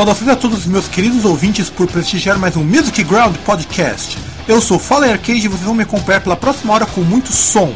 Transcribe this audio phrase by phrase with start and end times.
[0.00, 4.16] Saudações a todos os meus queridos ouvintes por prestigiar mais um Music Ground Podcast.
[4.48, 7.70] Eu sou Fallen Arcade e vocês vão me acompanhar pela próxima hora com muito som.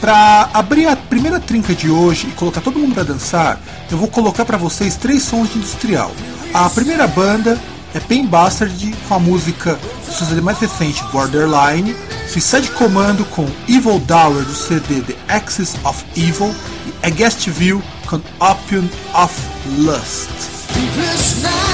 [0.00, 3.60] Para abrir a primeira trinca de hoje e colocar todo mundo para dançar,
[3.90, 6.10] eu vou colocar para vocês três sons de industrial.
[6.54, 7.60] A primeira banda
[7.94, 11.94] é Pain Bastard com a música do CD mais recente Borderline,
[12.26, 16.54] Suicide Commando com Evil Dower do CD The Axis of Evil
[16.86, 19.34] e Against View com Opium of
[19.76, 20.59] Lust.
[20.72, 21.69] Deepest night.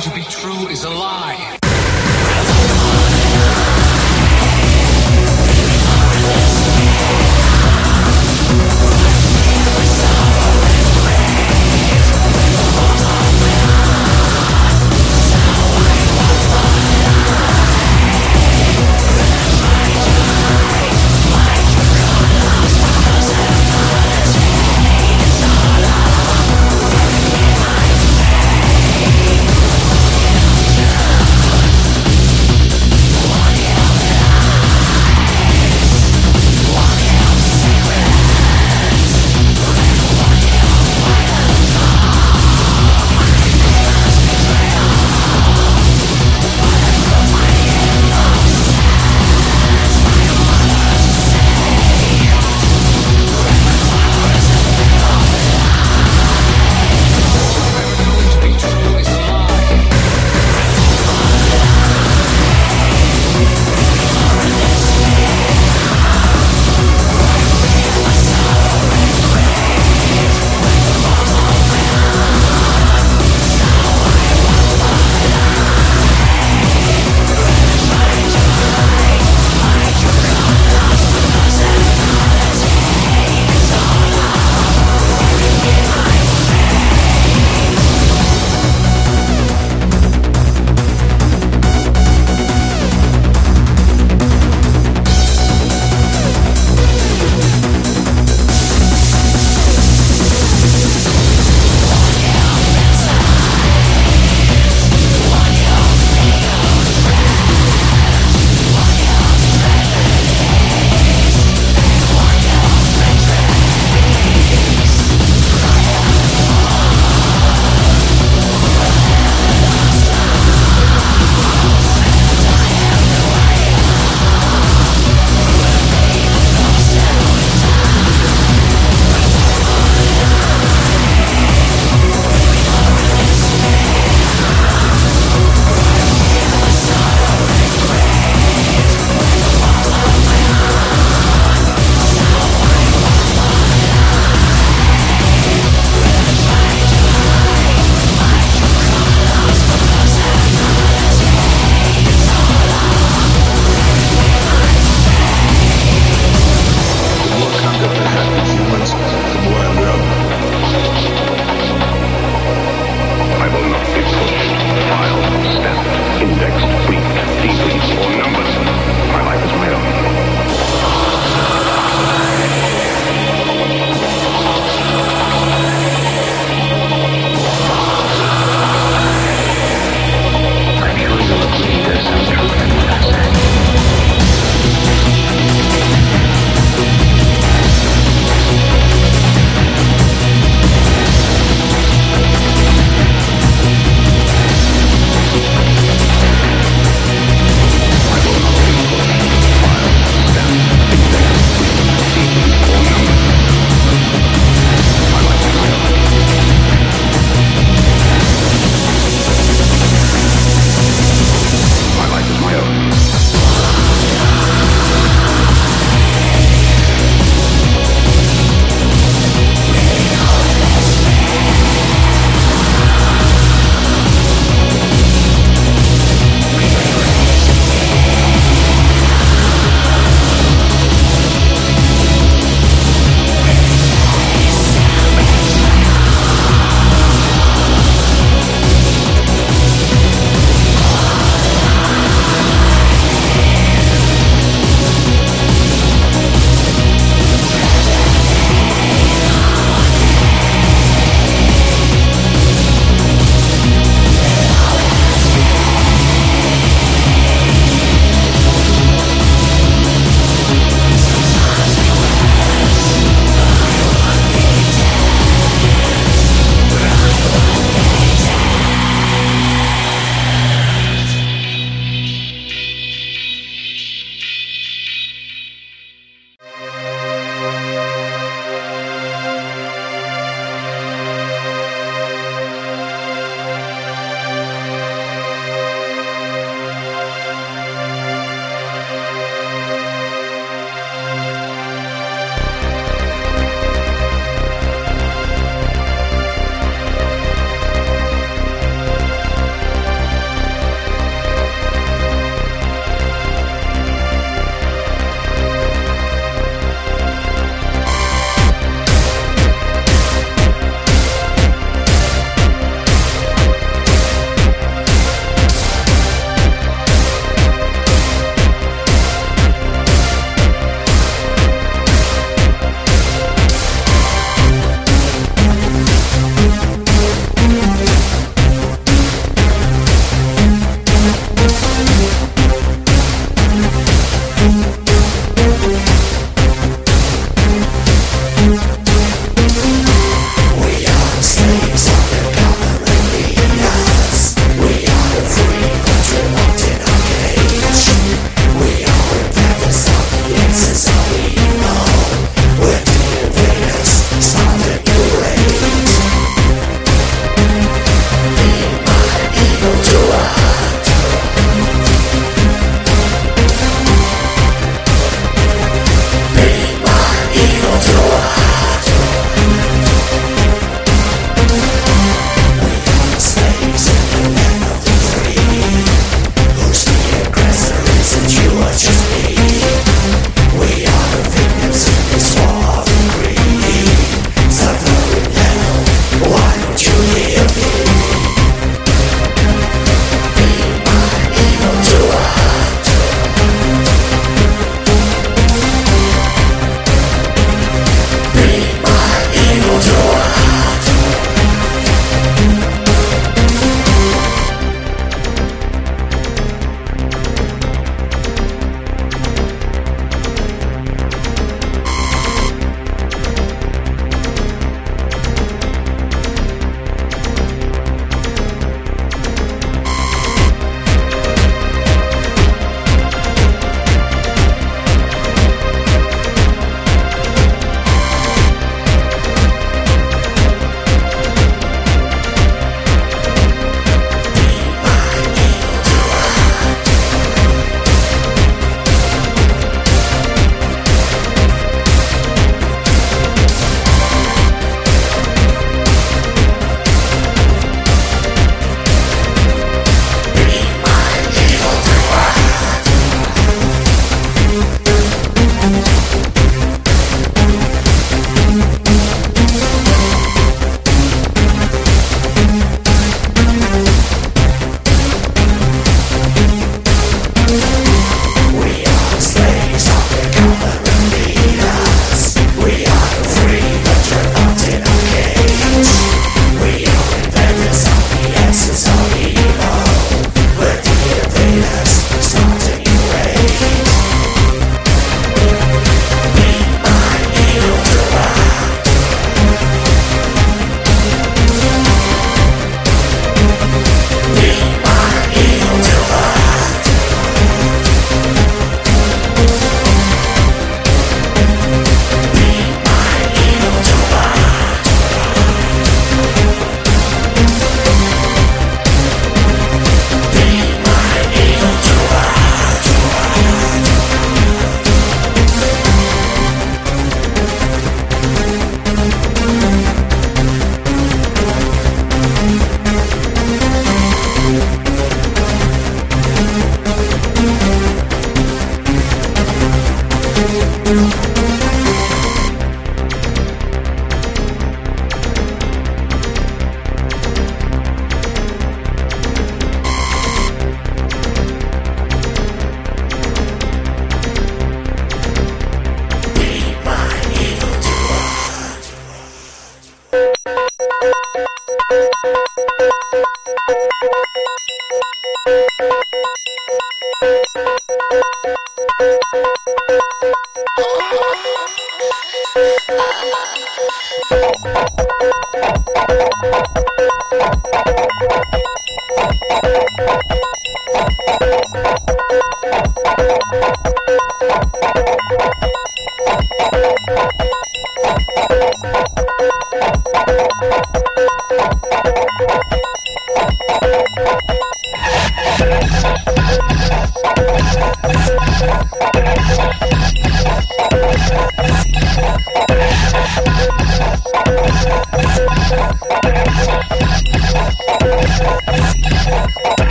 [0.00, 1.69] to be true is a lie.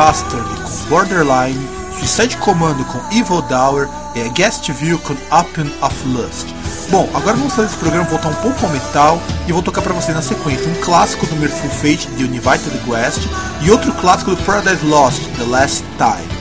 [0.00, 6.46] Bastard com Borderline, Suicide Commando com Evil Dower e Guest View com Open of Lust.
[6.90, 9.92] Bom, agora vamos fazer esse programa voltar um pouco ao metal e vou tocar para
[9.92, 13.28] vocês na sequência um clássico do Merciful Fate, The United West,
[13.60, 16.39] e outro clássico do Paradise Lost, The Last Time.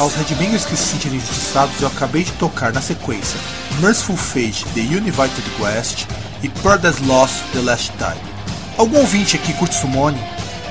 [0.00, 3.38] Aos headbangers que se sentirem injustiçados, eu acabei de tocar na sequência
[3.80, 6.06] Merciful Fate, The United West
[6.42, 8.18] e Paradise Lost, The Last Time.
[8.78, 10.18] Algum ouvinte aqui curte Summoning?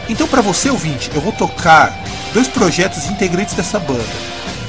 [0.09, 1.95] Então para você ouvinte, eu vou tocar
[2.33, 4.03] dois projetos integrantes dessa banda.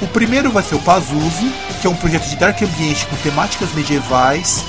[0.03, 3.73] O primeiro vai ser o Pazuzu, que é um projeto de dark ambiente com temáticas
[3.73, 4.63] medievais,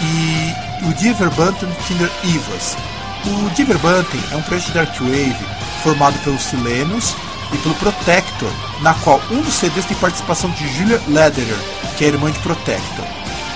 [0.00, 2.78] e o Diverbanten Kinder Evas.
[3.26, 5.36] O Diverbanten é um projeto de dark wave
[5.82, 7.14] formado pelos Silenos
[7.52, 11.58] e pelo Protector, na qual um dos CDs tem participação de Julia Lederer,
[11.96, 13.04] que é irmã de Protector.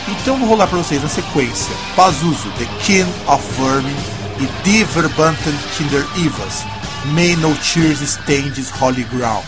[0.09, 3.97] Então vou rolar para vocês na sequência Pazuzu, The King of Vermin
[4.41, 6.65] e Die Verbanten Kinder Evas,
[7.07, 9.45] May No Tears This Holy Ground.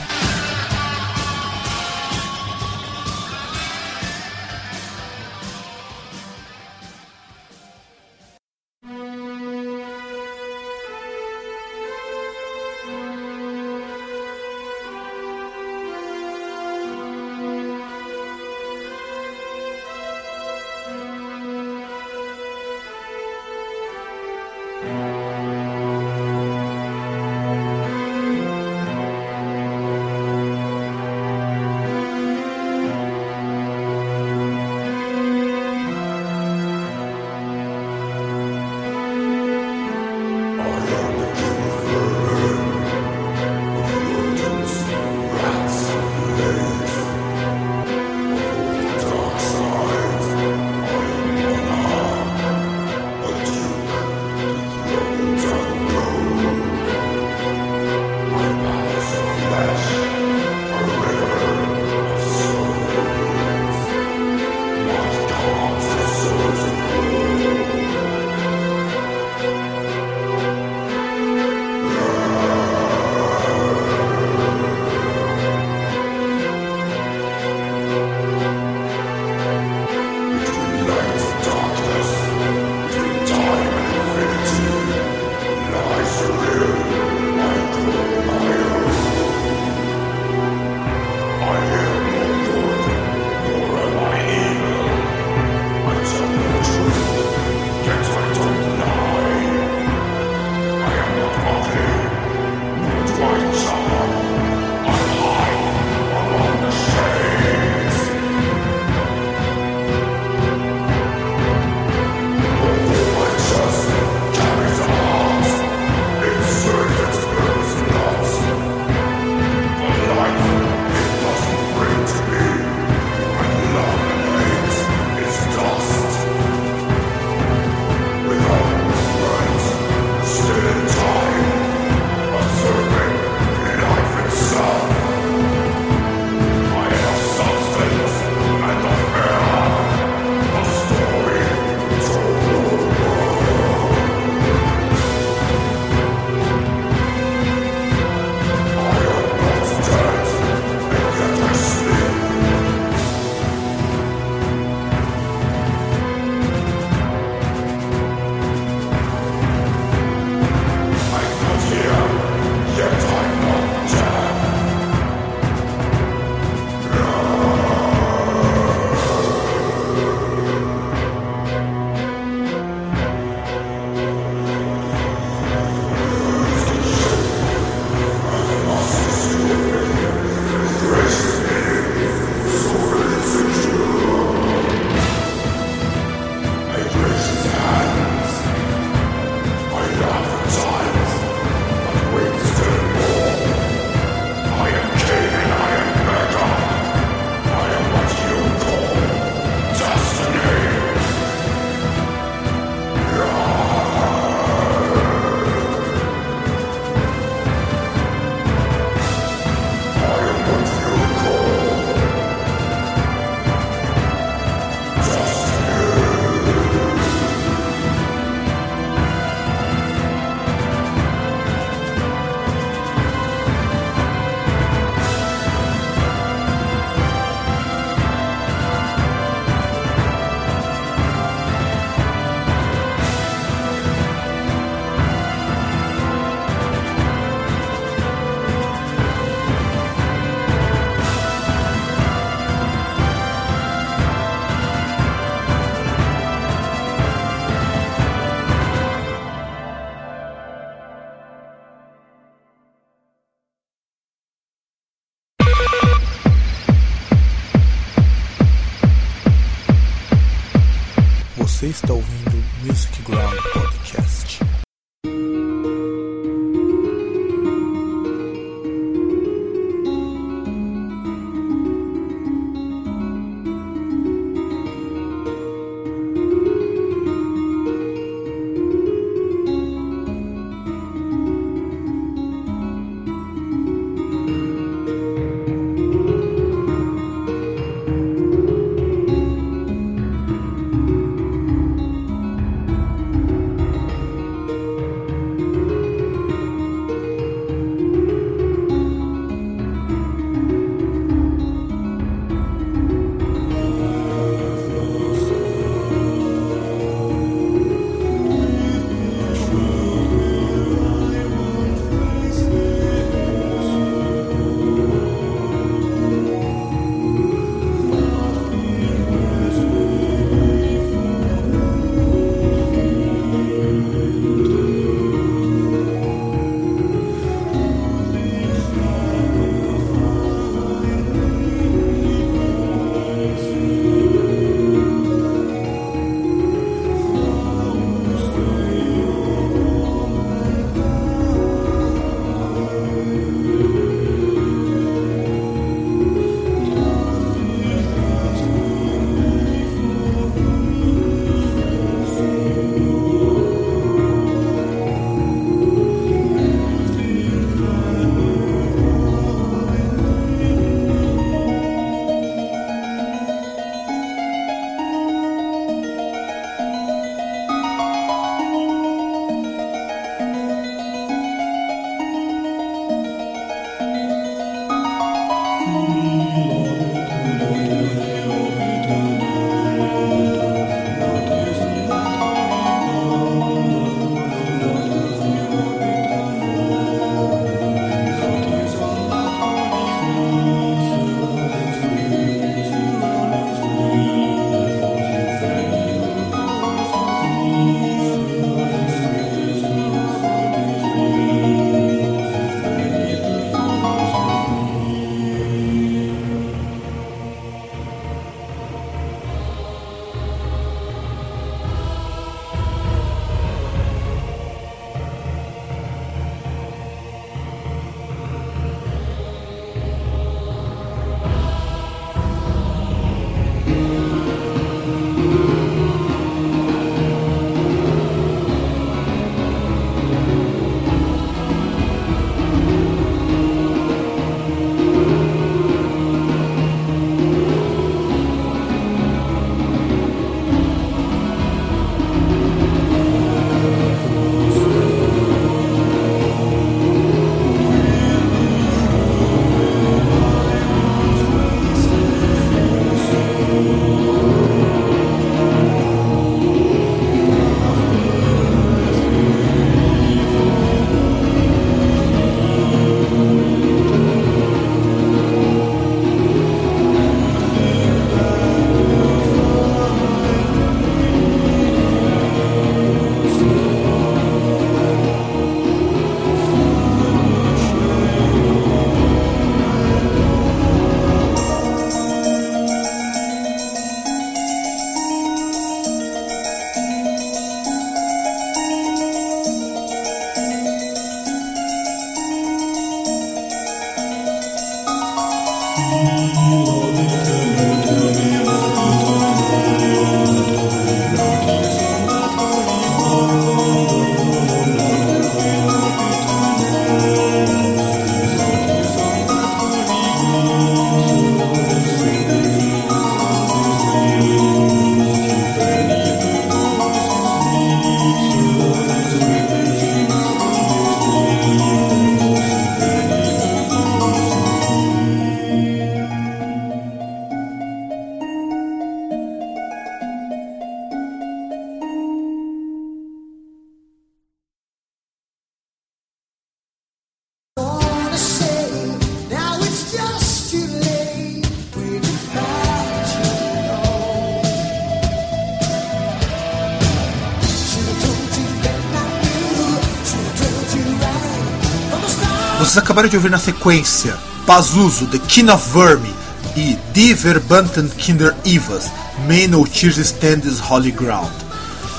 [552.70, 554.16] Vocês acabaram de ouvir na sequência
[554.46, 556.14] Pazuzu, The King of Vermi
[556.54, 558.92] e Die Verbanten Kinder Evas,
[559.26, 561.32] May No Tears Stand This Holy Ground.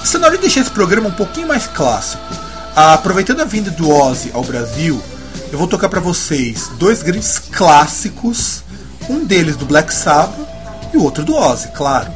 [0.01, 2.23] Está na hora de deixar esse programa um pouquinho mais clássico.
[2.73, 5.03] Aproveitando a vinda do Ozzy ao Brasil,
[5.51, 8.63] eu vou tocar para vocês dois grandes clássicos,
[9.09, 10.39] um deles do Black Sabbath
[10.93, 12.09] e o outro do Ozzy, claro.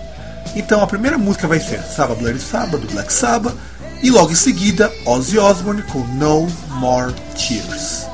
[0.55, 3.53] Então a primeira música vai ser Sabbath Bloody Sabbath do Black Sabbath
[4.01, 6.47] e logo em seguida Ozzy Osbourne com No
[6.79, 8.04] More Tears.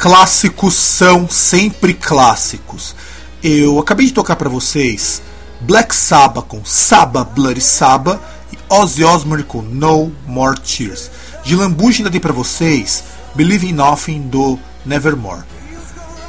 [0.00, 2.96] Clássicos são sempre clássicos.
[3.42, 5.20] Eu acabei de tocar para vocês
[5.60, 8.18] Black Sabbath com Saba Bloody Saba
[8.50, 11.10] e Ozzy Osbourne com No More Tears.
[11.44, 15.42] De Lambuja ainda dei para vocês Believe in Nothing do Nevermore.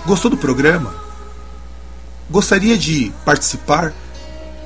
[0.06, 0.94] Gostou do programa?
[2.30, 3.94] Gostaria de participar?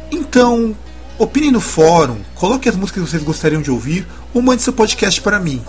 [0.09, 0.75] Então,
[1.19, 5.21] opine no fórum, coloque as músicas que vocês gostariam de ouvir ou mande seu podcast
[5.21, 5.63] para mim.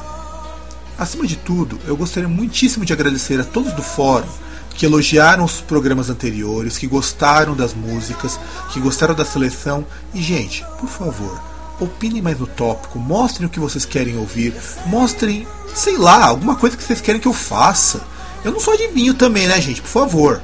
[0.99, 4.29] Acima de tudo, eu gostaria muitíssimo de agradecer a todos do fórum
[4.77, 8.39] que elogiaram os programas anteriores, que gostaram das músicas,
[8.73, 9.87] que gostaram da seleção.
[10.15, 11.41] E, gente, por favor,
[11.81, 14.55] opinem mais no tópico, mostrem o que vocês querem ouvir,
[14.87, 18.03] mostrem, sei lá, alguma coisa que vocês querem que eu faça.
[18.45, 19.83] Eu não sou adivinho também, né, gente?
[19.83, 20.43] Por favor.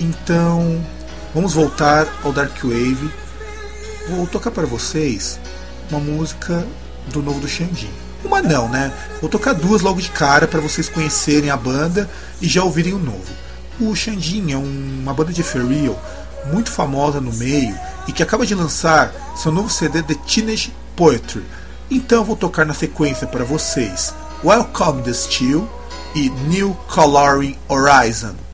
[0.00, 0.84] Então,
[1.34, 3.10] vamos voltar ao Dark Wave.
[4.08, 5.40] Vou tocar para vocês
[5.90, 6.66] uma música
[7.08, 8.05] do novo do Xandinho.
[8.26, 8.92] Uma não, né?
[9.20, 12.10] Vou tocar duas logo de cara para vocês conhecerem a banda
[12.42, 13.32] e já ouvirem o novo.
[13.78, 15.96] O Xandin é uma banda de Ferreal
[16.52, 21.44] muito famosa no meio e que acaba de lançar seu novo CD The Teenage Poetry.
[21.88, 24.12] Então vou tocar na sequência para vocês
[24.42, 25.68] Welcome the Steel
[26.12, 28.45] e New Coloring Horizon.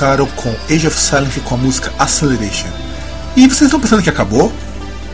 [0.00, 2.68] Vocês ficaram com Age of Silence com a música Acceleration.
[3.36, 4.50] E vocês estão pensando que acabou?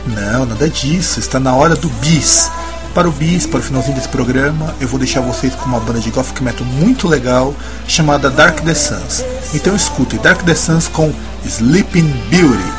[0.05, 1.19] Não, nada disso.
[1.19, 2.49] Está na hora do bis.
[2.93, 5.99] Para o bis, para o finalzinho desse programa, eu vou deixar vocês com uma banda
[5.99, 7.53] de gothic metal muito legal
[7.85, 9.23] chamada Dark the Suns.
[9.53, 11.13] Então escutem Dark the Suns com
[11.45, 12.76] Sleeping Beauty.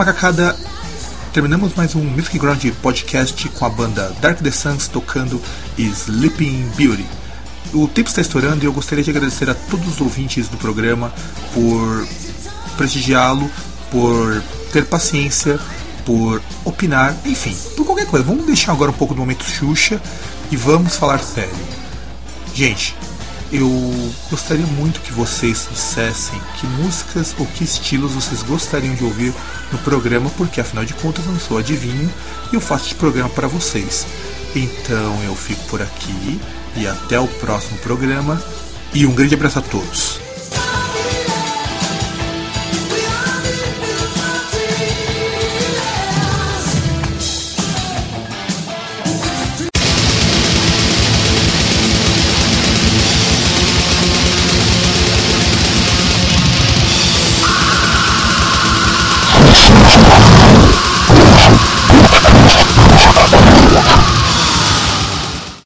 [0.00, 0.56] Macacada,
[1.30, 5.38] terminamos mais um Music Ground podcast com a banda Dark the Suns tocando
[5.76, 7.04] Sleeping Beauty.
[7.74, 11.12] O tempo está estourando e eu gostaria de agradecer a todos os ouvintes do programa
[11.52, 12.08] por
[12.78, 13.50] prestigiá-lo,
[13.90, 15.60] por ter paciência,
[16.06, 18.24] por opinar, enfim, por qualquer coisa.
[18.24, 20.00] Vamos deixar agora um pouco do momento Xuxa
[20.50, 21.52] e vamos falar sério.
[22.54, 22.96] Gente,
[23.52, 23.68] eu
[24.30, 29.34] gostaria muito que vocês dissessem que músicas ou que estilos vocês gostariam de ouvir
[29.72, 32.10] no programa, porque afinal de contas eu não sou adivinho
[32.52, 34.06] e eu faço esse programa para vocês.
[34.54, 36.40] Então eu fico por aqui
[36.76, 38.40] e até o próximo programa.
[38.92, 40.29] E um grande abraço a todos.